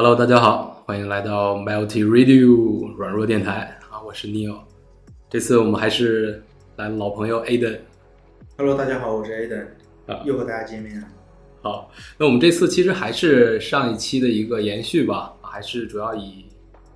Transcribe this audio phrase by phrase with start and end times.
[0.00, 4.56] Hello，大家好，欢迎来到 Multi Radio 软弱电台啊，我是 Neil。
[5.28, 6.40] 这次我们还是
[6.76, 7.80] 来老朋友 Aden。
[8.56, 9.66] Hello，大家好，我是 Aden，
[10.06, 11.08] 啊又和大家见面了。
[11.62, 16.46] 好，那我们这次其实还是上一期的一个延续吧，还是主要以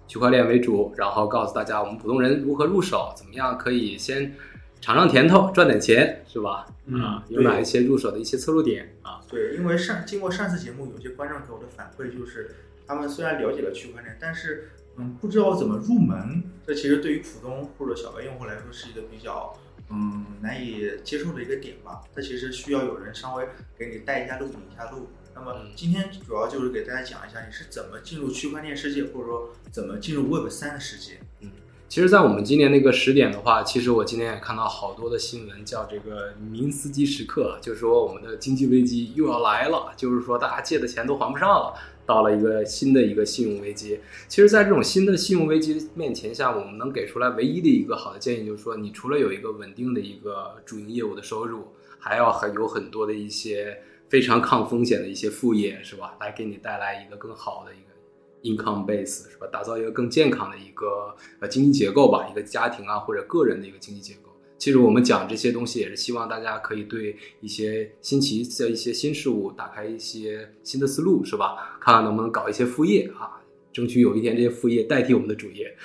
[0.06, 4.32] 区块链为主，然后告诉大家我们普通人如何入手，怎么样可以先
[4.80, 6.64] 尝尝甜头，赚点钱，是吧？
[6.86, 9.18] 嗯啊，有哪一些入手的一些侧重点啊？
[9.28, 12.54] 对，因为上经过上次节目，有些观众给我的反馈就是，
[12.86, 16.42] 他们虽然了解了区块链，但是嗯不知道怎么入门。
[16.66, 19.54] 这其实对于普通或者小白用户来说是一个比较
[19.90, 22.02] 嗯难以接受的一个点吧。
[22.14, 23.46] 它其实需要有人稍微
[23.78, 25.08] 给你带一下路、引一下路。
[25.34, 31.20] 那么嗯今天主要就是给大家讲一下你是怎么进入区块链世界，或者说怎么进入 Web 三的世界。
[31.40, 31.50] 嗯
[31.88, 44.00] 其实，在我们今年那个时点的话，其实我今天也看到好多的新闻，叫这个“明斯基时刻”，就是说我们的经济危机又要来了，就是说大家借的钱都还不上了，到了一个新的一个信用危机。
[44.28, 53.78] 其实，在这种新的信用危机面前下，我们能给出来唯一的一个好的建议，就是说，你除了有一个稳定的一个主营业务的收入，还要很有很多的一些
[54.08, 56.16] 非常抗风险的一些副业，是吧？
[56.20, 59.46] 来给你带来一个更好的一个 income base 是吧？
[59.52, 64.31] 打造一个更健康的一个呃经济结构吧，一个家庭啊或者个人的一个经济结构。
[64.62, 71.76] 其实我们讲这些东西，也是希望大家可以对一些新奇的一些新事物打开一些新的思路，是吧？
[71.80, 75.76] 看看能不能搞一些副业啊，争取有一天这些副业代替我们的主业。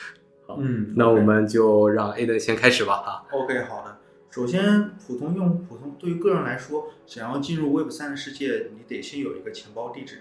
[0.45, 3.25] 好嗯那我们就让 A 的先开始吧啊。
[3.31, 3.97] OK，好的。
[4.29, 10.19] 首先，普通用普通对于个人来说，想要进入 Web 三的世界，你得先有一个钱包地址。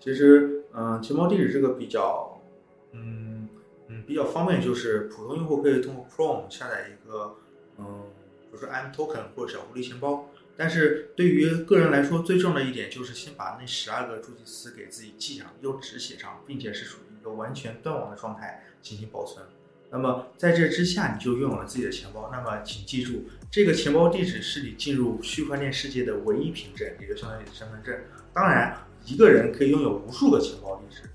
[0.00, 2.42] 其实，嗯、钱包地址这个比较，
[2.90, 3.48] 嗯
[3.86, 7.36] 嗯，比较方便，就是普通用户可以通过 Chrome 下载一个，
[7.78, 8.04] 嗯，
[8.42, 10.28] 比如说 M Token 或者小狐狸钱包。
[10.54, 19.44] 但是对于个人来说，最重要的一点就是先把那十二个助记词给自己记上，用纸写上，并且是属于一个完全断网的状态进行保存。
[19.90, 22.28] 那么在这之下，你就拥有了自己的钱包。
[22.30, 27.98] 那么请记住，这个钱包地址是你进入区块链世界的唯一凭证，也就相当于你的身份证。
[28.34, 31.08] 当然，一个人可以拥有无数个钱包地址，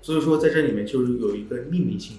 [0.00, 2.16] 所以说在这里面就是有一个匿名性。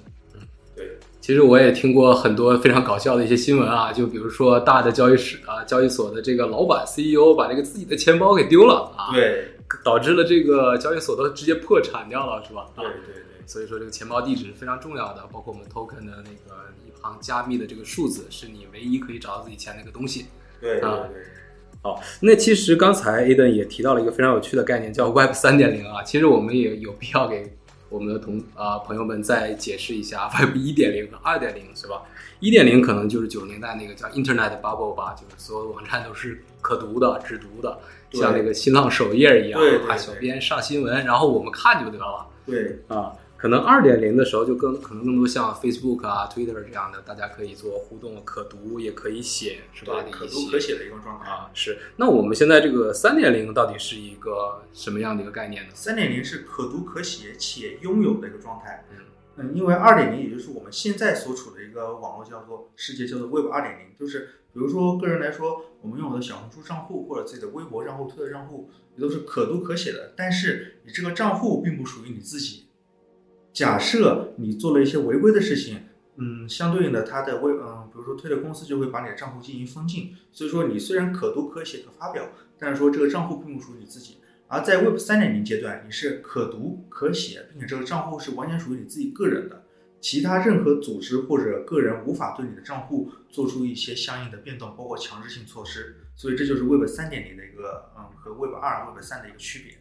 [1.25, 9.47] 对，其实我也听过很多非常搞笑的一些新闻啊，就比如说大的交易室啊，交易所的这个老板 CEO 把这个自己的钱包给丢了啊，，对，
[9.83, 12.67] 导致了这个交易所都直接破产掉了，是吧？
[12.75, 13.23] 啊对，对，对。
[13.47, 20.27] 所以说这个钱包地址是非常重要的，包括我们 token 的那个一行加密的这个数字，是你唯一可以找到自己钱的一个东西。
[20.61, 21.21] 对对啊对，
[21.81, 26.01] 好，那其实刚才 Aden 也提到了一个非常有趣的概念，叫 Web 三点零啊。
[26.03, 27.51] 其实我们也有必要给
[27.89, 32.01] 我们的同啊、朋友们再解释一下 Web 一点零和二点零，是吧？
[32.39, 37.79] 一点零可能就是九十年代那个叫 Internet Bubble 吧，就是所有的网站都是可读的、只读的，
[38.11, 42.27] 像那个新浪首页一样，啊，小编上新闻，然后我们看就得了。
[42.45, 43.11] 对啊，
[43.45, 50.03] 可能二点零的时候就更可能更多像 Facebook 啊、Twitter 这样的，大家可以做互动，可读也可以写，是吧？
[50.09, 51.29] 可读可写的一个状态。
[51.29, 51.77] 啊，是。
[51.97, 55.69] 那我们现在这个三点零到底是一个什么样的一个概念呢？
[55.75, 58.83] 三点零是可读可写且拥有的一个状态。
[58.89, 58.97] 嗯
[59.35, 64.21] 嗯，因为二点零也就是我们现在所处的一个网络叫做世界叫做 Web 二点零，就是
[64.53, 72.64] 比如说个人来说，我们拥有的小红书账户或者自己的微博账户、推特账户，也都是可读可写的，但是你这个账户并不属于你自己。
[73.55, 75.79] 假设你做了一些违规的事情，
[76.17, 80.13] 嗯，相对应的，它的微嗯，比如说推特公司就会把你的账户进行封禁。
[80.33, 82.27] 所以说，你虽然可读可写可发表，
[82.59, 84.17] 但是说这个账户并不属于你自己。
[84.47, 89.63] 而在 Web 三点零阶段，你是可读可写，并且这个账户是完全属于你自己个人的，
[90.01, 95.95] 其他任何组织或者个人无法对你的账户做出一些相应的变动，包括强制性措施。
[96.17, 99.77] 所以这就是 Web 三点零的一个嗯和 Web 二、Web 三的一个区别。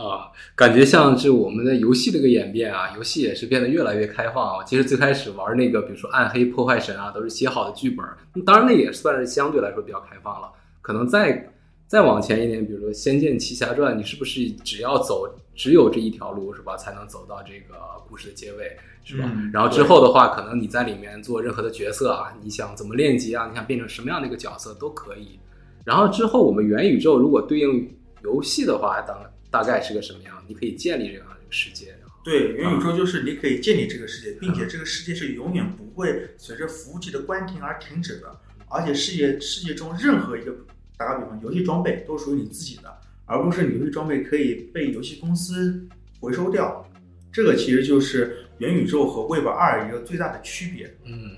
[0.00, 4.64] 啊，感觉像是我们的游戏的一个演变啊，游戏也是变得越来越开放啊。
[4.64, 8.06] 其实最开始玩那个，比如说《暗黑破坏神》啊，都是写好的剧本，
[8.44, 10.50] 当然那也算是相对来说比较开放了。
[10.80, 11.52] 可能再
[11.86, 17.74] 再往前一点，比如说《仙剑奇侠传》，你是不是只要走只有这一条路是吧，才能走到这个
[18.08, 19.30] 故事的结尾是吧？
[19.30, 25.38] 嗯然后之后的话，可能你在里面做任何的角色啊，你想怎么练级啊，你想变成什么样的一个角色都可以。
[25.84, 27.92] 然后之后我们元宇宙如果对应
[28.22, 29.16] 游戏的话，当
[29.50, 30.42] 大概是个什么样？
[30.46, 40.54] 你可以建立这样一个世界，对，元宇宙就是你可以建立这个世界，并且这个世界是永远不会随着服务器的关停而停止的，而且世界世界中任何一个，
[40.96, 42.94] 打个比方，游戏装备都属于你自己的，
[43.24, 45.88] 而不是你游戏装备可以被游戏公司
[46.20, 46.86] 回收掉。
[47.32, 50.94] 这个其实就是元宇宙和 Web 二一个最大的区别。
[51.04, 51.36] 嗯，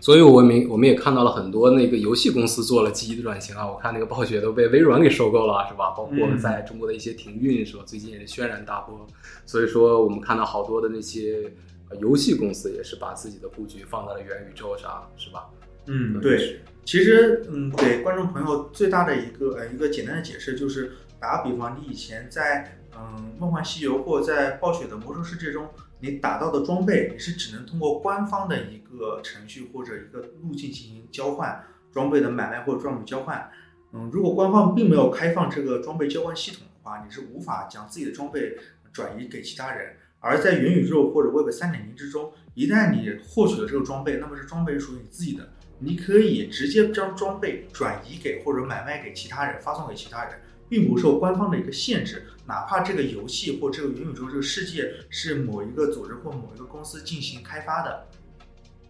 [0.00, 5.90] 所以我们我们也看到了很多那个游戏公司做了积极的转型啊，我看那个暴雪都被微软给收购了，是吧？
[5.90, 7.82] 包括在中国的一些停运，是吧？
[7.84, 9.06] 最近也是轩然大波。
[9.44, 11.52] 所以说，我们看到好多的那些
[12.00, 15.50] 游戏公司也是把自己的布局放在了元宇宙上，是吧？
[15.86, 16.60] 嗯，对。
[16.84, 25.68] 其实，嗯，给观众朋友最大的一个呃一个简单的解释就是，打个比方，你以前在嗯梦幻西游或在暴雪的魔兽世界中。
[26.02, 31.62] 你打到的装备，你是只能通过官方的一个程序或者一个路径进行交换
[31.92, 33.50] 装备的买卖或者装备交换。
[33.92, 38.56] 嗯，如果官方并没有开放这个装备交换系统的话，你是无法将自己的装备
[38.92, 39.96] 转移给其他人。
[40.20, 50.40] 而在元宇宙或者 Web 三点零之中，一旦你获取了这个装备，那么这装备是属于你自己的，你可以直接将装备转移给或者买卖给其他人，发送给其他人。
[50.68, 58.08] 并不受官方的一个限制，哪怕这个游戏或这个元宇宙这个世界是某一个组织或某一个公司进行开发的，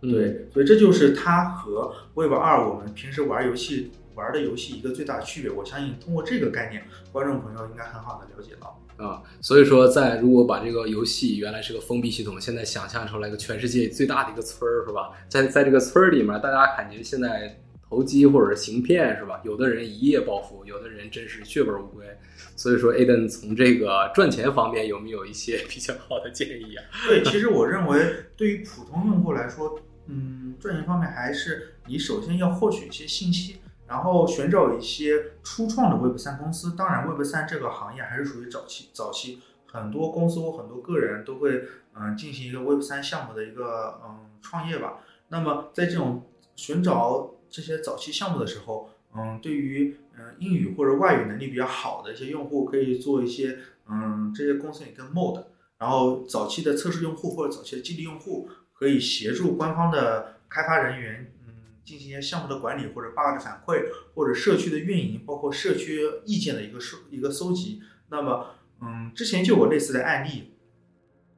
[0.01, 5.51] 对，所以这就是它和 Web 二我们平时玩游戏玩的游戏一个最大的区别。
[5.51, 9.23] 我相信通过这个概念，观众朋友应该很好的了解到啊。
[9.43, 15.11] 所以说，在如果把这个游戏原来是个封闭系统，现在想象出来一个全世界最大的一个村儿，是吧？
[15.29, 17.61] 在在这个村儿里面，大家感觉现在。
[17.91, 19.41] 投机或者是行骗是吧？
[19.45, 22.07] 有的人一夜暴富，有的人真是血本无归。
[22.55, 26.85] 所以说，Aden 从这个赚钱方面有没有一些比较好的建议啊？
[27.09, 29.77] 对，其实我认为对于普通用户来说，
[30.07, 33.57] 嗯，赚钱方面还是你首先要获取一些信息，
[33.89, 36.77] 然后寻找一些初创的 Web 三公司。
[36.77, 41.65] 当然，Web 三这个行业还是属于早期，早期很多公司或很多个人都会
[41.95, 45.01] 嗯进行一个 Web 三项目的一个嗯创业吧。
[45.29, 53.59] 那么在这种寻找这些早期项目的时候，嗯，对于嗯英语或者外语能力比较好的一些用户，可以做一些
[53.89, 55.45] 嗯这些公司里跟 mod，
[55.79, 61.55] 然后早期的测试用户或者早期的激励用户，可以协助官方的开发人员，嗯，
[61.85, 67.83] 进行一些项目的管理或者 bug 的反馈，或者社区的运营，包括社区意见的一个收一个搜集。
[68.11, 68.47] 那么，
[68.81, 70.53] 嗯，之前就有类似的案例，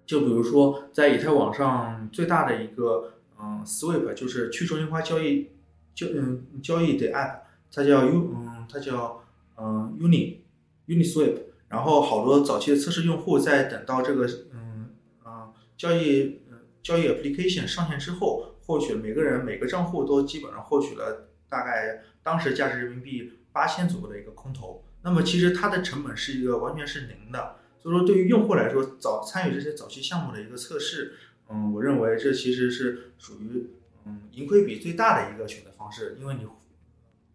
[0.05, 5.49] 就比如说在以太网上最大的一个嗯 Sweep，就是去中心化交易。
[5.95, 7.41] 交嗯交易的 app，
[7.71, 9.23] 它叫 U 嗯它叫
[9.57, 10.39] 嗯 Uni
[10.87, 11.37] Uniswap，
[11.69, 14.91] 然后好多早期的测试用户在等到这个嗯
[15.25, 31.15] 嗯交易嗯交易 application 上线之后，获取每个人每个账户都基本上获取了大概当时价值人民币八千左右的一个空投，那么其实它的成本是一个完全是零的，所以说对于用户来说，早参与这些早期项目的一个测试，
[31.51, 33.67] 嗯我认为这其实是属于。
[34.05, 36.47] 嗯，盈亏比最大的一个选择方式，因为你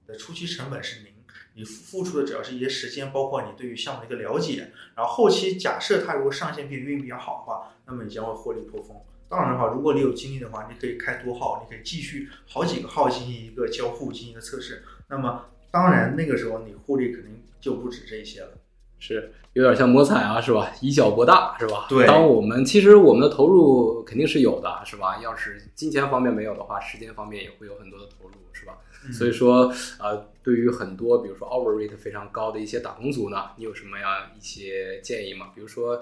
[0.05, 1.13] 的初期成本是零，
[1.53, 8.95] 你付出的只要是一些时间，包括你对于项目的一个了解，然后后期假设它如果上线并运营比较好的话，那么你将会获利颇丰。
[9.29, 14.83] 当然的话，如果你有精力的话，你可以开多号，你可以继续好几个号进行一个交互，进行一个测试。
[15.09, 18.57] 那么当然那个时候你获利肯定就不止这些了。
[18.99, 20.71] 是有点像魔彩啊，是吧？
[20.81, 21.85] 以小博大，是吧？
[21.89, 22.05] 对。
[22.05, 25.19] 当我们其实我们的投入肯定是有的，是吧？
[25.21, 28.77] 要是金钱方面没有的话，时间方面也会有很多的投入，是吧？
[29.13, 35.51] 所以说，呃，对于很多比如说 over rate 非常高的一些打工族呢，你有什么样一些建议吗？
[35.55, 36.01] 比如说，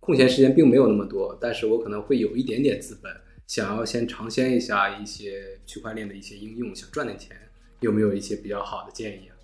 [0.00, 3.12] 空闲时间并没有那么多，但是我可能会有一点点资本，
[3.46, 7.36] 想要先尝鲜一下一些区块链的一些应用，想赚点钱，
[7.80, 9.35] 有没有一些比较好的建议啊？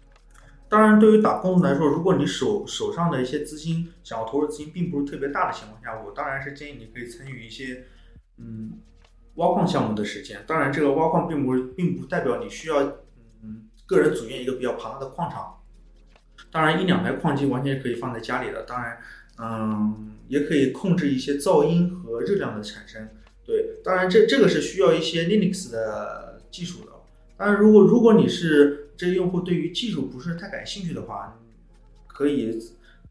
[0.73, 7.85] 当然，对于打工族来说，如果你手手上的一些资金想要投入资金并不是特别大的情况下，我当然是建议你可以参与一些，
[8.39, 8.73] 嗯，
[9.35, 10.43] 挖矿项目的实践。
[10.47, 12.81] 当然，这个挖矿并不并不代表你需要，
[13.43, 15.59] 嗯，个人组建一个比较庞大的矿场。
[16.51, 18.63] 当然，一两台矿机完全可以放在家里的。
[18.63, 18.97] 当然，
[19.37, 23.07] 嗯，也可以控制一些噪音和热量的产生。
[23.45, 26.93] 对，当然这这个是需要一些 Linux 的技术的。
[27.37, 31.39] 当然，如果如果你是这些用户对于技术不是太感兴趣的话，
[32.07, 32.59] 可以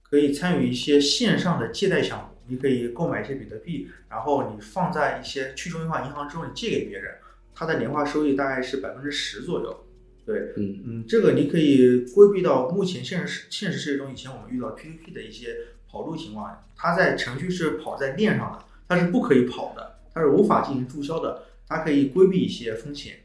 [0.01, 2.25] 可以参与一些线上的借贷项目。
[2.47, 7.13] 你可以购买一些比特币，然后你放在一些去中心化银行之后，你借给别人，
[7.55, 9.85] 它的年化收益大概是百分之十左右。
[10.25, 15.55] 对，嗯嗯，这个你可以规避到目前现实现实世界中以前我们遇到 P2P 的一些
[15.89, 16.61] 跑路情况。
[16.75, 23.19] 它在程序是跑在链上的，它是不可以跑的，它是无法进行注销的，它可以规避一些风险。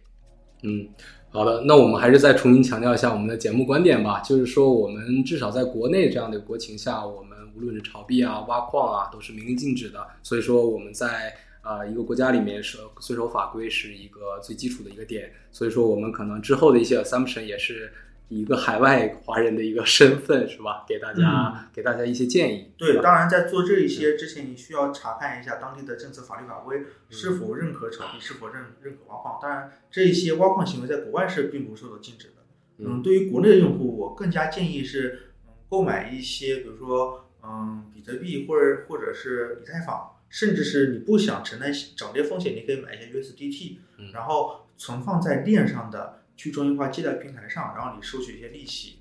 [0.63, 0.89] 嗯。
[1.31, 10.07] 好的，那我们还是再重新强调一下我们的节目观点吧，就是说我们至少在国内这样的国情下，我们无论是炒币啊、挖矿啊，都是明令禁止的。
[10.23, 15.31] 所以说我们在呃一个国家里面是遵守法规是一个最基础的一个点。
[15.53, 17.93] 所以说我们可能之后的一些 assumption 也是
[18.29, 22.73] 一个海外华人的一个身份是吧，给大家、给大家一些建议。
[22.77, 29.39] 对，当然在做这一些之前，你需要查看一下当地的政策法律法规是否认可炒币，是否认认可挖矿。
[29.41, 32.35] 当然，这一些挖矿行为在国外是并不受到禁止的。
[32.79, 48.99] 嗯，对于国内的用户，我更加建议是，嗯，购买一些，比如说，嗯，比特币或者或者是以太坊，甚至是你不想承担涨跌风险，你可以买一些 USDT，嗯然后存放在链上的去中心化借贷平台上，然后你收取一些利息。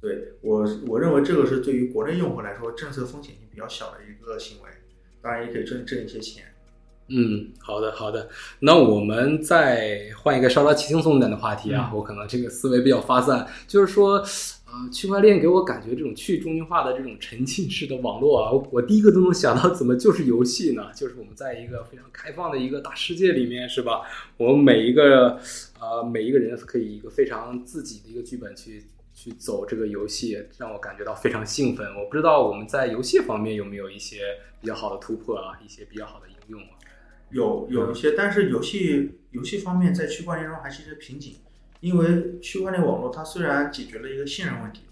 [0.00, 4.68] 对我，我认为这个是对于国内用户来说政策风险性比较小的一个行为，
[5.22, 6.44] 当然也可以挣挣一些钱。
[7.08, 8.28] 嗯，好的好的，
[8.60, 14.22] 那我们再换一个稍稍轻松一点的话题啊，嗯我可能这个思维比较发散，就是说，
[14.76, 20.92] 呃，区块链给我感觉这种去中心化的这种沉浸式的网络啊，我第一个都能想到怎么就是游戏呢？
[20.94, 24.02] 就是我们在一个非常开放的一个大世界里面，是吧？
[24.36, 25.40] 我们每一个
[25.80, 28.84] 呃每一个人可以一个非常自己的一个剧本去。
[29.18, 31.86] 去走这个游戏，让我感觉到非常兴奋。
[31.96, 34.18] 我不知道我们在游戏方面有没有一些
[34.60, 36.76] 比较好的突破啊，一些比较好的应用啊。
[37.30, 41.36] 有有一些，但是游戏游戏方面在区块链中还是一个瓶颈，
[41.80, 44.82] 因为区块链网络它虽然解决了一个信任问题，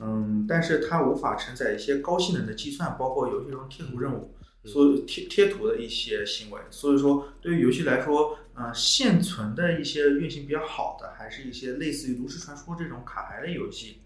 [0.00, 4.34] 嗯，但是它无法承载一些高性能的计算，包括游戏中贴图任务，
[4.64, 6.60] 所以贴贴图的一些行为。
[6.70, 13.98] 所以说，对于游戏来说，呃，现存的一些运行比较好的，还是一些类似于炉石传说这种卡牌类游戏。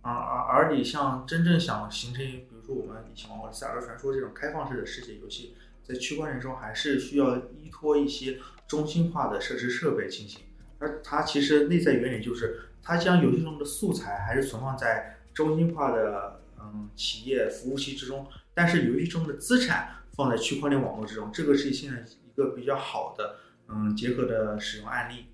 [0.00, 10.40] 啊，而而你像真正想形成，比如说我们以前玩过的《塞尔达传说》这种开放式的世界游戏，在区块链中还是需要依托一些中心化的设施设备进行。
[10.82, 23.36] 而它其实内在原理就是，它将游戏中的素材还是存放在中心化的嗯企业服务器之中，但是游戏中的资产放在区块链网络之中，这个是现在一个比较好的
[23.68, 25.26] 嗯结合的使用案例。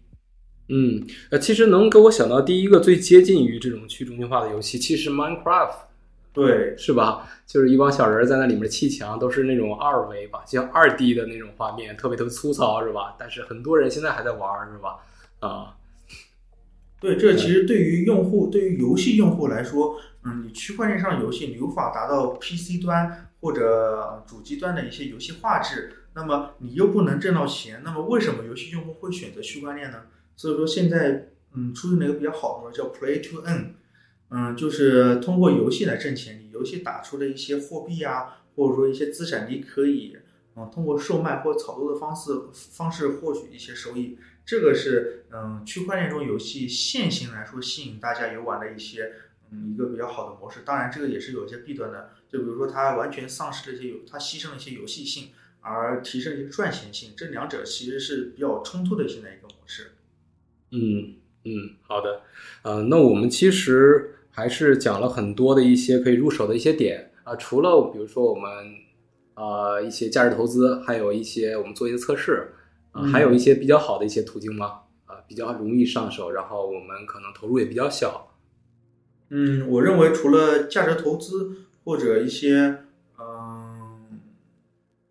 [0.69, 5.75] 嗯，呃，其实能给我想到第一个最接近于这种去中心化的游戏，其实 Minecraft，
[6.35, 7.27] 对，是吧？
[7.47, 13.17] 就是一帮小人在那里面砌墙，都是那种二维吧，像二 D 的那种画面，特别特别粗糙，是吧？
[13.19, 14.99] 但是很多人现在还在玩，是吧？
[15.41, 15.77] 啊，
[17.01, 30.03] 对，这其实对于用户，对于游戏用户来说，嗯，你区块链上游戏你无法达到 PC 端或者主机端的一些游戏画质，那么你又不能挣到钱，那么为什么游戏用户会选择区块链呢？
[30.35, 33.75] 所以说现在，嗯，出现了一个比较好的叫 Play to Earn，
[34.31, 40.17] 嗯，就是通过游戏来挣钱，你游戏打出的一些货币啊，或者说一些资产，你可以，
[40.57, 42.33] 嗯，通过售卖或炒作的方式
[42.73, 44.19] 方式获取一些收益。
[44.49, 49.13] 这个是嗯，区块链中游戏现行来说吸引大家游玩的一些
[49.53, 50.61] 嗯一个比较好的模式。
[50.65, 59.93] 当然，这个也是有一些弊端的，就比如说它完全丧失了一些游，它牺牲了一些游戏性，而提升了一些赚钱性，这两者其实是比较冲突的现在一个模式。
[60.71, 62.23] 嗯嗯，好的，
[62.63, 68.51] 呃，那我们其实还是讲了很多的一些可以入手的一些点啊、除了比如说我们
[69.35, 72.55] 呃一些价值投资，还有一些我们做一些测试，
[72.93, 74.83] 啊、嗯还有一些比较好的一些途径吗？
[75.07, 78.37] 啊、比较容易上手，然后我们可能投入也比较小。
[79.31, 82.85] 嗯，我认为除了价值投资或者一些
[83.19, 84.21] 嗯，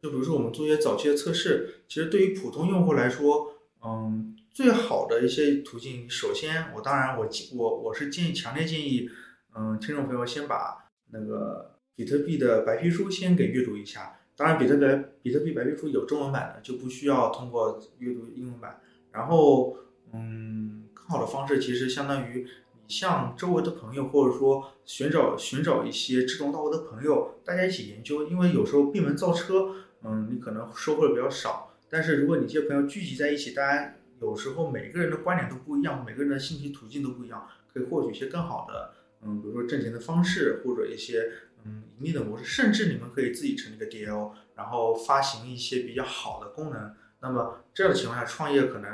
[0.01, 3.53] 就比如说我们做一些早期的测试，其实对于普通用户来说，
[3.83, 9.09] 嗯，最好的一些途径，首先我当然我我我是建议强烈建议，
[9.55, 14.16] 嗯，听众朋友先把那个比特币的白皮书先给阅读一下。
[14.37, 18.79] 当然，比特币比特币白皮书有中文版的，就不需要通过阅读英文版。
[19.11, 19.75] 然后，
[20.13, 28.27] 嗯，更好的方式其实相当于你向周围的朋友，或者说寻找寻找一些志同道合的朋友，大家一起研究。
[28.27, 31.73] 因为有时候闭门造车，嗯，你可能收获的比较少。
[31.89, 41.31] 但是如果你这些朋友聚集在一起，大家有时候每个人的观点都不一样，每个人的信息途径都不一样，可以获取一些更好的，嗯，比如说挣钱的方式，或者一些
[41.65, 46.93] 嗯盈利的模式，甚至你们可以自己成立一个 DAO，然后发行一些比较好的功能。
[47.19, 48.89] 那么这样的情况下，创业可能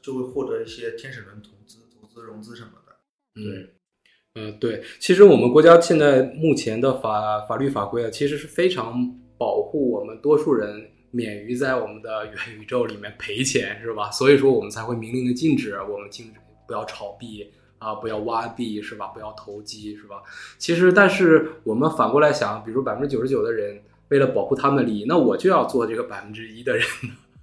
[0.00, 2.96] 就会获得一些天使轮投资、投资融资什么的。
[3.34, 3.68] 嗯，
[4.34, 8.94] 嗯，对，其实我们国家现在目前的法法律法规啊，其实是非常
[9.38, 14.10] 保护我们多数人免于在我们的元宇宙里面赔钱，是吧？
[14.10, 17.46] 所以说我们才会明令的禁止我们禁止不要炒币
[17.78, 19.06] 啊，不要挖币，是吧？
[19.08, 20.22] 不要投机，是吧？
[20.58, 26.86] 其实，但是我们反过来想，比如百分之九十九的人为了保护他们的利益，那我就要做这个百分之一的人。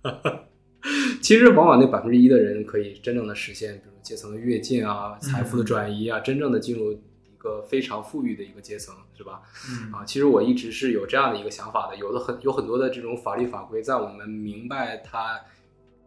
[1.21, 6.99] 其实，往往那百分之一的人可以真正的实现，比如阶层的跃进啊、财富的转移啊，真正的进入一
[7.37, 9.41] 个非常富裕的一个阶层，是吧？
[9.69, 15.39] 嗯啊，其实我一直是有这样的一个想法的，有的很有很多的这种法律法规，在我们明白它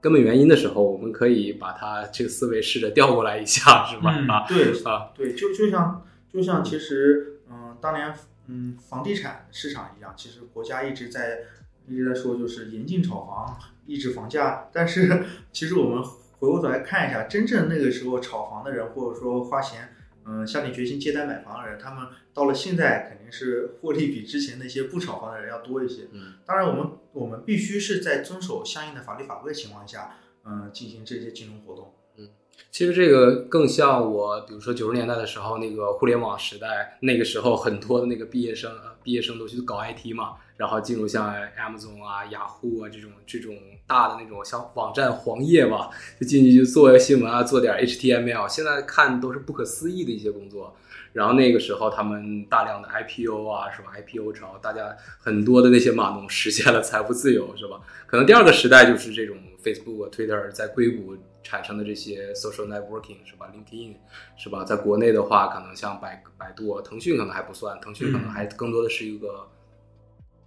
[0.07, 4.15] 根本原因的时候，我们可以把它这个思维试着调过来一下，是吧？
[4.17, 8.15] 嗯啊，对啊，对，就就像就像其实，嗯，当年
[8.47, 11.41] 嗯房地产市场一样，其实国家一直在
[11.89, 14.69] 一直在说就是严禁炒房，抑制房价。
[14.73, 16.01] 但是 其实我们
[16.39, 19.89] 回过头来看一下，真正那个时候炒房的人，或者说花钱
[20.29, 26.09] 嗯下定决心接单买房的人，他们到了现在肯定是获利比之前那些不炒房的人要多一些。
[26.13, 31.95] 嗯当然，我们我们必须是在遵守相应的法律法规的情况下，嗯，进行这些金融活动。
[32.19, 32.29] 嗯
[32.71, 43.55] 其实这个更像我，比如说九十年代的时候，那个互联网时代，那个时候很多的那个毕业生，呃，毕业生都去搞 IT 嘛，然后进入像 Amazon 啊、雅虎啊这种这种
[43.87, 48.49] 大的那种像网站黄页吧，就进去就做新闻啊，做点 HTML。
[48.49, 50.75] 现在看都是不可思议的一些工作。
[51.13, 57.81] 然后那个时候他们大量的 IPO 啊，是吧？IPO 潮，大家很多的那些码农实现了财富自由，是吧？
[58.07, 59.35] 可能第二个时代就是这种
[59.65, 63.95] Facebook、Twitter 在硅谷产生的这些 social networking 是吧？LinkedIn
[64.37, 64.63] 是吧？
[64.63, 69.49] 在国内的话，可能像百百度、腾讯可能还不算，腾讯可能还更多的是一个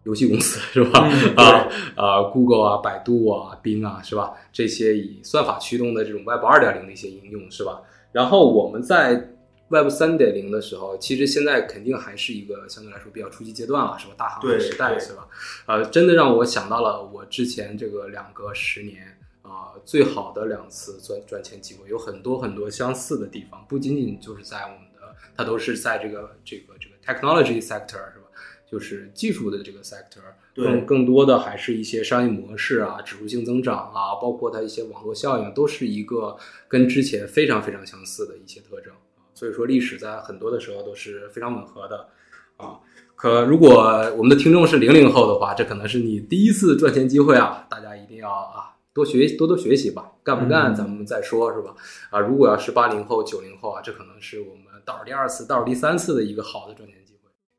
[0.03, 1.07] 游戏公司 是吧？
[1.11, 4.33] 嗯啊啊，Google 啊、百度啊、冰啊是吧？
[4.51, 7.81] 这些以算法驱动的这种 Web 二点零的一些应用是吧？
[8.11, 9.29] 然后我们在
[9.67, 14.13] Web 三点零的时候，其实现在肯定还是一个相对来说比较初级阶段了，是吧？
[14.17, 15.27] 大航海时代是吧？
[15.67, 28.29] 呃，真的让我想到了我之前这个两个十年啊、最好的两次赚赚钱机会，有很多很多相似的地方，不仅仅就是在我们的，它都是在这个这个这个 technology sector 是吧？
[28.71, 30.21] 就是技术的这个 sector，
[30.55, 39.25] 更更多的还是一些商业模式啊、指数性增长啊，包括它一些网络效应，都是一个跟之前非常非常相似的一些特征啊。
[39.33, 42.09] 所以说，历史在很多的时候都是非常吻合的
[42.57, 42.77] 啊。
[43.15, 43.81] 可如果
[44.15, 47.65] 我们的听众是零零后的话，这可能是你第一次赚钱机会啊！
[47.69, 51.75] 大家一定要啊多学多多学习吧，干不干嗯咱们再说，是吧？
[52.11, 56.97] 啊，如果要是八零后、九零后啊，这可能是我们倒数第二次、倒数第三次的一个好的赚钱。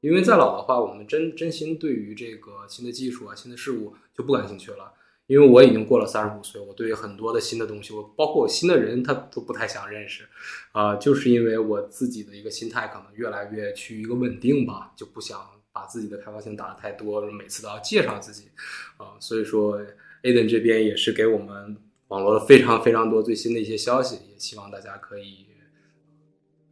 [0.00, 4.95] 因为再老的话，我们真真心对于这个新的技术啊、新的事物就不感兴趣了。
[5.26, 10.25] 因为我已经过了三十五岁，我对于很多的新的东西，我包括我新的人，他都不太想认识，
[10.73, 15.38] 啊、就是因为我自己的一个心态可能越来越趋于一个稳定吧，就不想
[15.71, 18.49] 把自己的开发性打得太多，每次都要介绍自己，
[18.97, 19.80] 啊、所以说
[20.25, 21.76] Aden 这边也是给我们
[22.08, 25.47] 网络了非常非常多最新的一些消息，也希望大家可以，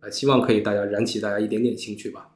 [0.00, 2.30] 呃，希望可以大家燃起大家一点点兴趣吧，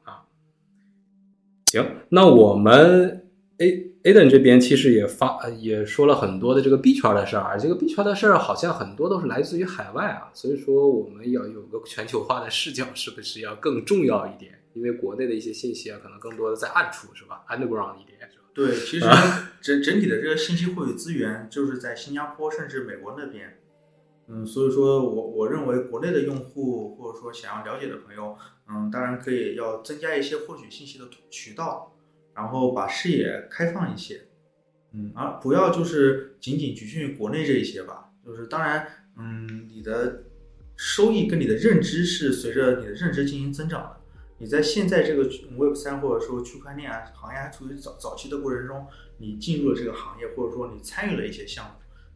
[1.73, 3.25] 行，那我们
[3.57, 14.59] A Aden 这边其实也发呃也说了很多的这个币圈的事儿，这个币圈的事儿好像很多都是来自于海外啊，所以说我们要有个全球化的视角，是不是要更重要一点？
[14.73, 18.43] 因为国内的一些信息啊，可能更多的在暗处，是吧？underground 一点，是吧？
[18.53, 19.07] 对，其实
[19.59, 23.57] 整整体的这个信息获取资源就是在新加坡甚至美国那边。
[24.27, 28.37] 嗯，所以说我我认为国内的用户或者说想要了解的朋友，
[28.69, 31.93] 嗯，当然可以要增加一些获取信息的渠道，
[32.33, 34.21] 然后把视野开放一些，
[34.93, 38.11] 嗯，而不要就是仅仅局限于国内这一些吧。
[38.25, 40.23] 就是当然，嗯，你的
[40.77, 43.99] 收益跟你的认知是随着你的认知进行增长的。
[44.37, 45.23] 你在现在这个
[45.57, 51.71] Web 三或者说区块链啊行业还处于早早期的过程中，你进入了这个行业，或者说你参与了一些项目，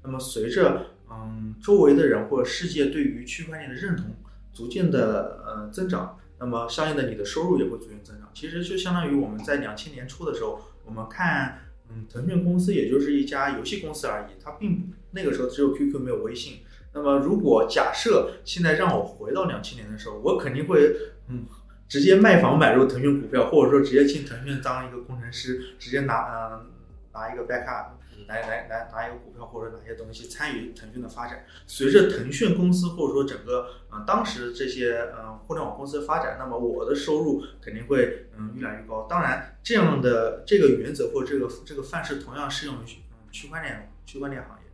[0.07, 4.05] 那么随着嗯周围的人或者世界对于区块链的认同
[4.53, 8.29] 逐渐的呃增长，那么相应的你的收入也会逐渐增长。
[8.33, 16.59] 其实就相当于我们在两千年初的时候，我们看嗯腾讯公司也就是一家游戏公司而已，它并那个时候只有 QQ 没有微信。
[16.93, 20.95] 那么如果假设现在让我回到两千年的时候，我肯定会
[21.27, 21.45] 嗯。
[21.89, 26.65] 直接卖房买入腾讯股票，或者说直接进腾讯当一个工程师，直接拿呃
[27.13, 27.91] 拿一个 backup
[28.27, 31.45] 来来来拿一个股票或者哪些东西参与腾讯的发展。
[31.65, 39.07] 随着腾讯公司或者说整个嗯、呃、当时这些嗯、呃、互联网公司的发展，那么我的收入肯定会嗯越来越高。
[39.09, 42.87] 当然，这样的这个原则或这个这个范式同样适用于
[43.31, 44.65] 区块链区块链行业。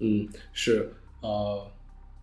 [0.00, 1.70] 嗯，是呃。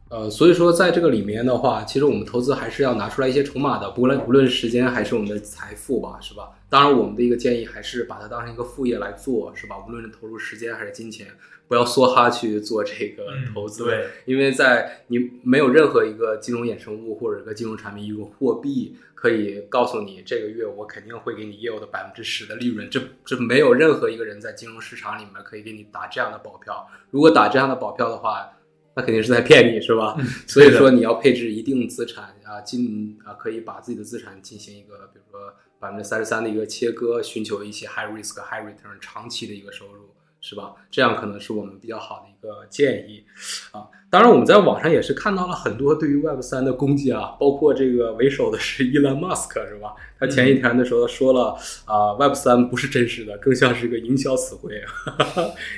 [0.10, 6.52] 呃，所以说在这个里面的话，其实我们投资还是要拿出来一些筹码的，不论无论时间还是我们的财富吧，是吧？
[6.70, 9.76] 当然，我们的一个建议还是把它当成一个副业来做，是吧？
[9.88, 11.28] 无论是投入时间还是金钱，
[11.68, 26.88] 不要梭哈去做这个投资，嗯、对，因为在你没有任何一个金融衍生物或者一个金融产品，一个货币可以告诉你这个月我肯定会给你业务的百分之十的利润，这这没有任何一个人在金融市场里面可以给你打这样的保票。
[27.10, 28.52] 如果打这样的保票的话，
[28.96, 30.16] 那肯定是在骗你，是吧？
[30.18, 40.74] 嗯、 所以说你要配置一定资产啊，进啊可以把自己的资产进行一个，比如说百分之三十三的一个切割，寻求一些 high risk high return 长期的一个收入，是吧？
[40.90, 43.26] 这样可能是我们比较好的一个建议
[43.72, 43.88] 啊。
[44.10, 49.94] 当然，我们在网上也是看到了很多对于 Web 三的攻击啊，包括这个为首的是伊兰马斯克，是吧？
[50.18, 54.82] 他前一天的时候说了啊，Web 三不是真实的，更像是一个营销词汇。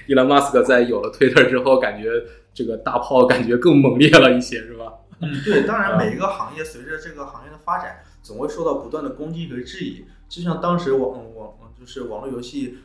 [0.06, 2.12] 伊兰马斯克在有了 Twitter 之后，感觉
[2.58, 4.92] 这个大炮感觉更猛烈了一些，是吧？
[5.22, 5.62] 嗯，对。
[5.62, 10.06] 当然，每一个行业随着这个行业的发展，总会受到不断的攻击和质疑。
[10.28, 12.80] 就像当时网网就是网络游戏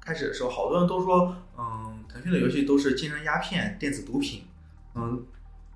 [0.00, 4.44] 开始的时候，好多人都说，嗯，腾讯的游戏都是精神鸦片、电子毒品。
[4.94, 5.26] 嗯，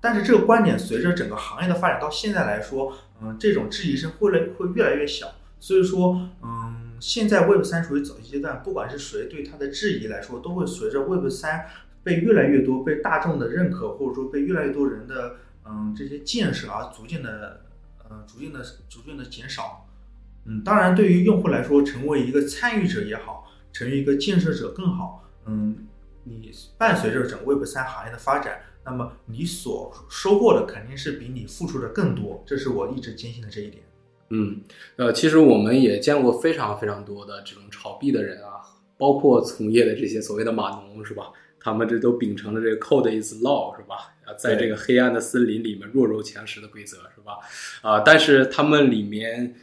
[0.01, 5.27] 但是这个观点随着整个行业的发展到现在来说，嗯，这种质疑声会来会越来越小。
[5.59, 11.67] 所以说，嗯，现在 Web 三处于早期阶段，不管是谁对它的质疑来说，都会随着 Web 三
[12.03, 15.35] 被越来越多被大众的认可，或者说被越来越多人的
[15.65, 17.61] 嗯这些建设而逐渐的
[18.09, 19.87] 嗯逐渐的逐渐的减少。
[20.45, 25.23] 嗯，当然对于用户来说，成为一个参与者也好，成为一个建设者更好。
[25.45, 25.87] 嗯，
[26.25, 28.61] 你伴随着整个 Web 三行业的发展。
[28.85, 33.81] 那么你所收获的肯定是比你付出的更多，这是我一直坚信的这一点。
[34.31, 34.59] 嗯，
[34.97, 38.59] 呃，其实我们也见过非常非常多的这种炒币的人啊，
[38.97, 41.31] 包括从业的这些所谓的码农，是吧？
[41.63, 44.13] 他们这都秉承了这个 “code is law”，是吧？
[44.25, 47.39] 啊，在这个黑暗的森林里面弱肉强食的规则，是吧？
[47.81, 49.55] 啊，但是他们里面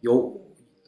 [0.00, 0.40] 有。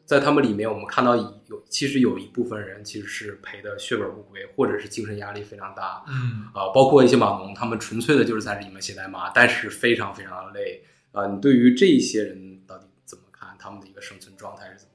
[0.07, 6.05] 在他们里面，我们看到有其实有一部分人其实是赔的血本无归，或者是精神压力非常大。
[6.07, 10.81] 嗯啊，包括一些码农，他们纯粹的就是在里面写代码，但是非常非常的累。
[11.11, 13.49] 啊，你对于这些人到底怎么看？
[13.59, 14.95] 他们的一个生存状态是怎么？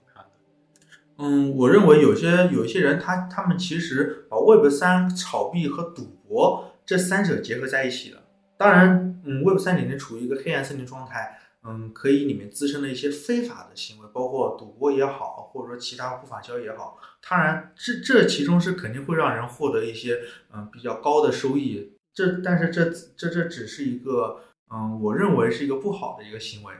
[1.21, 8.23] 嗯，我认为有些有些人，他他们其实把 Web 三炒币和赌博这三者结合在一起了。
[8.57, 11.37] 当然，嗯，Web 三里面处于一个黑暗森林状态。
[11.63, 16.97] 嗯，可以里面滋生的一些非法的行为，包括赌博也好，或者说其他不法交易也好，
[17.29, 21.93] 当然这这其中是肯定会让人获得一些嗯比较高的收益。
[22.15, 24.39] 这但是这这这只是一个
[24.73, 26.73] 嗯，我认为是一个不好的一个行为。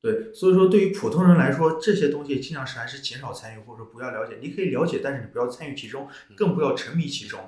[0.00, 4.38] 对，所以说对于普通人来说，这些东西尽量是还是减少参与，或者说不要了解。
[4.40, 7.40] 你可以了解，但是你不要参与其中，更不要沉迷其中。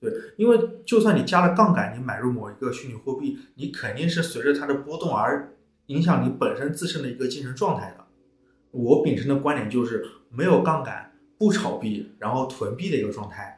[0.00, 5.50] 对，因为就算你加了杠杆，你买入某一个虚拟货币，你肯定是随着它的波动而。
[5.88, 8.06] 影响你本身自身的一个精神状态的。
[8.70, 13.53] 我秉承的观点就是没有杠杆、不炒币，然后囤币的一个状态，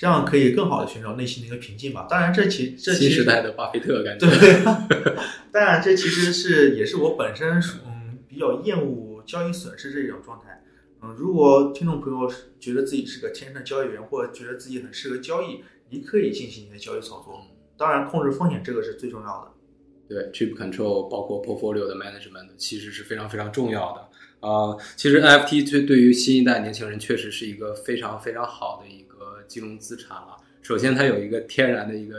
[0.00, 2.06] 这样可以更好的寻找内心的一个平静吧。
[2.08, 4.26] 当然，这其这新时代的巴菲特感觉。
[4.26, 4.62] 对，
[5.52, 10.64] 当然这其实是也是我本身嗯比较厌恶交易损失这一种状态。
[11.02, 17.38] 嗯，如果听众朋友觉得自己是个天生的交易员，或者觉得自己很适合交易，你可以进行一些交易操作。
[17.76, 19.50] 当然，控制风险这个是最重要的。
[20.08, 24.08] 对，trip control 包括 portfolio 的 management 其实是非常非常重要的
[24.40, 24.76] 啊。
[24.96, 30.36] 其实 NFT 对对于新一代年轻人确实是一个非常非常好的一个金融资产了。
[30.62, 32.16] 首先，它有一个天然的一个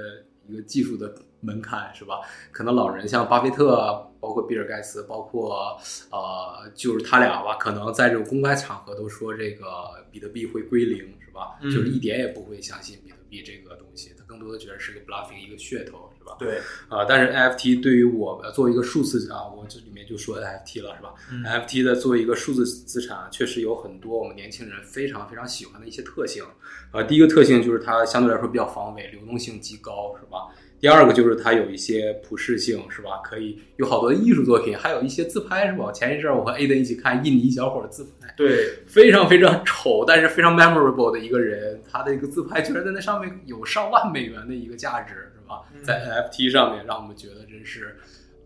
[0.48, 2.20] 一个技术的门槛，是吧？
[2.52, 5.78] 可能老人像巴菲特，包括比尔盖茨，包括
[6.12, 9.66] 呃，就是他俩吧，可能在这种公开场合都说这个
[10.12, 11.58] 比特币会归零，是吧？
[11.64, 16.10] 就是一点也不会相信比特币这个东西，他更多的觉得是个 bluffing 一个噱头。
[16.22, 26.44] 是吧对，啊，但是 NFT 对于我作为一个数字啊，我这里面就说 NFT 了，是吧？NFT 的作为一个数字资产，确实有很多我们年轻人非常非常喜欢的一些特性。
[26.92, 30.54] 啊，第一个特性就是它相对来说比较防伪，流动性极高，是吧？
[30.82, 33.22] 第二个就是它有一些普适性，是吧？
[33.24, 35.92] 可以有好多艺术作品，还有一些自拍，是吧？
[35.92, 45.62] 前一阵我和 Aden 一起看印尼小伙自拍，对，非常非常丑，但是非常 memorable 的一个人，他的一个自拍居然在那上面有上万美元的一个价值，是吧？
[45.84, 47.98] 在 NFT 上面，让我们觉得真是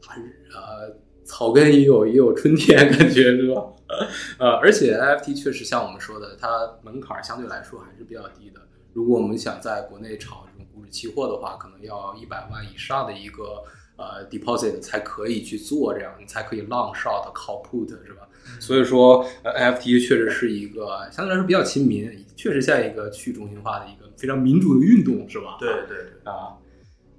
[0.05, 0.21] 很
[0.53, 0.93] 呃
[1.23, 3.63] 草根也有也有春天感觉，是吧？
[4.39, 6.47] 呃，而且 NFT 确实像我们说的，它
[6.83, 8.59] 门槛相对来说还是比较低的。
[8.91, 13.63] 如果我们想在国内炒这种股指期货的话，可能要一百万以上的一个
[13.95, 18.27] 呃 deposit 才可以去做这样，你才可以 long short call put 是吧？
[18.59, 25.57] 所以说，NFT 确实是一个相对来说比较亲民，确实像一个去中心化的一个非常民主的运动，是吧？
[25.59, 26.57] 对对啊，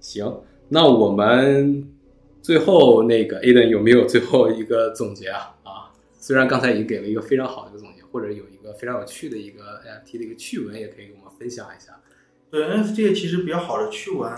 [0.00, 1.88] 行，那我们
[2.42, 5.56] 最后那个 Aden 有没有最后一个总结啊？
[5.64, 5.90] 啊，
[6.20, 11.26] 虽然刚才已经给了一个非常好的一个总结，或者有一个非常有趣的一个 NFT 的一个趣闻，也可以给我们。
[11.38, 11.92] 分享一下，
[12.50, 14.32] 对 NFT 其实比较好的趣闻，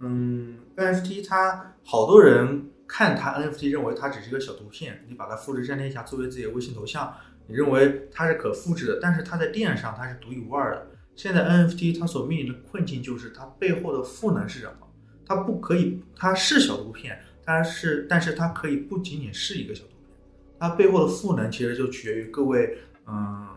[0.00, 7.12] 嗯，NFT 它好多人看它 NFT 认为它只是一个小图片，你把它复制粘贴一下作为自己的微信头像，
[7.46, 10.86] 你认为它是可复制的，但是它在链上它是独一无二的。
[11.16, 14.86] 现在 NFT 它所面临的困境就是它背后的赋能是什么？
[15.26, 20.16] 它不可以，它是小图片，它是，但是它可以不仅仅是一个小图片，
[20.60, 23.48] 它背后的赋能其实就取决于各位，嗯。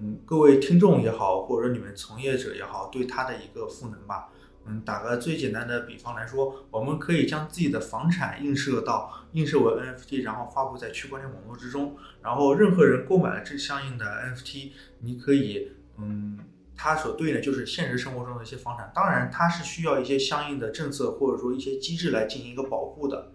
[0.00, 4.28] 嗯，各位听众也好，或者说你们从业者也好，对它的一个赋能吧。
[4.64, 11.96] 嗯，打个最简单的比方来说，我们可以将自己的房产映射到映射为 NFT，然后发布在区块链网络之中。
[12.22, 16.38] 然后任何人购买了这相应的 NFT，你可以，嗯，
[16.76, 18.92] 它所对应的就是现实生活中的一些房产。
[18.94, 23.32] 当然，它是需要一些相应的政策或者说一些机制来进行一个保护的。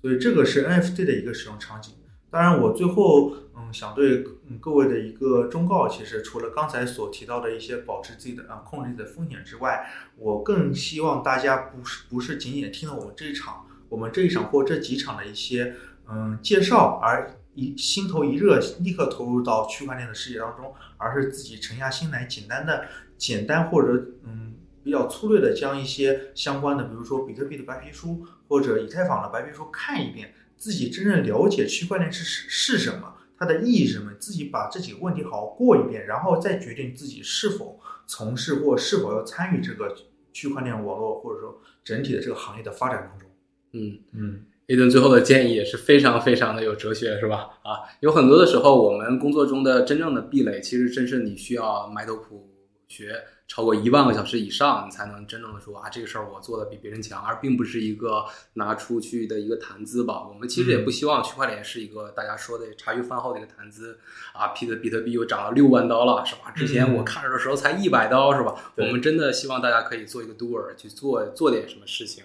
[0.00, 1.94] 所以这个是 NFT 的一个使用场景。
[2.34, 15.76] 当然，我最后嗯想对嗯各位的一个忠告，其实除了刚才所提到的一些保持自己的啊控制自己的风险之外，我更希望大家不是不是仅仅听了我们这一场我们这一场或这几场的一些
[16.10, 30.34] 嗯介绍而一心头一热立刻投入到区块链的世界当中，而是自己沉下心来简单的简单或者嗯比较粗略的将一些相关的，比如说比特币的白皮书或者以太坊的白皮书看一遍。
[30.64, 39.94] 自己真正了解区块链是是什么，它的意义是什么，自己把这几个问题好好过一遍，然后再决定自己是否从事或是否要参与这个
[40.32, 43.28] 区块链网络或者说整体的这个行业的发展当中。
[43.72, 47.50] 嗯嗯，一顿最后的建议也是非常非常的有哲学，是吧？
[47.62, 52.48] 啊，有很多的时候，我们工作中的真正的壁垒，其实正是你需要埋头苦
[52.88, 53.12] 学。
[53.46, 60.26] 超过一万个小时以上，你才能真正的说啊，这个事儿我做的比别人强，而并不是一个拿出去的一个谈资吧。
[60.26, 63.98] 我们其实也不希望区块链是一个大家说的茶余饭后的一个谈资
[64.32, 64.48] 啊。
[64.48, 66.50] 比特比特币又涨了六万刀了，是吧？
[66.56, 68.54] 之前我看着的时候才一百刀，是吧？
[68.76, 72.24] 我们真的希望大家可以做一个 doer，去做做点什么事情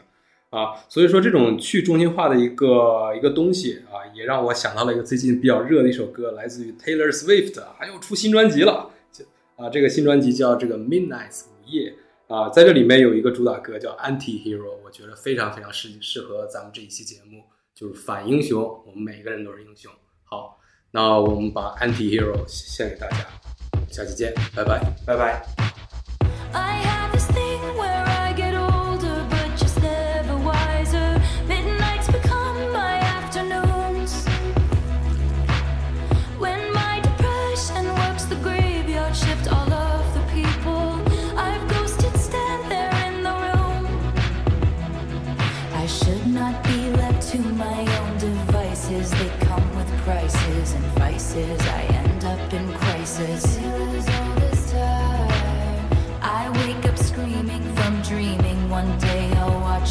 [0.51, 0.75] 啊。
[0.87, 8.91] 所以说，这种去中心化的一个一个东西啊，也让我想到了一个最近比较热的一首歌，来自于 Taylor Swift，还又出新专辑了。
[9.59, 11.93] 啊，这个新专辑叫这个 Midnight 午夜
[12.27, 17.43] 啊，在这里面有一个主打歌叫 Anti Hero，我觉得非常非常适适合咱们这一期节目，
[17.75, 19.91] 就是反英雄，我们每个人都是英雄。
[20.23, 20.57] 好，
[20.91, 23.17] 那我们把 Anti Hero 献给大家，
[23.89, 27.08] 下期见，拜拜，拜拜。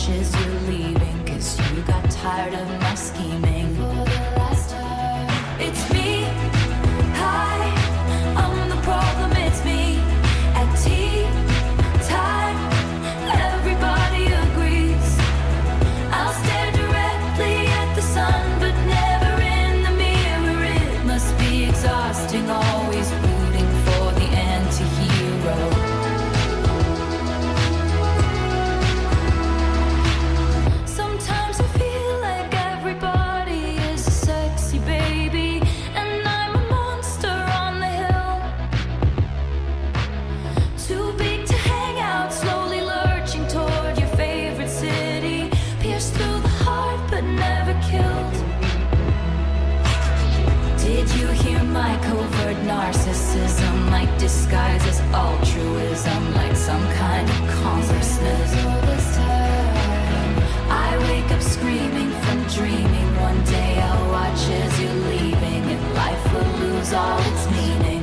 [0.09, 3.47] wishes you're leaving Cause you got tired of my scheming.
[51.79, 58.51] my covert narcissism Like disguises altruism Like some kind of consciousness.
[60.87, 63.09] I wake up screaming from dreaming.
[63.29, 67.97] One day I'll watch as you're leaving And life will lose all its meaning.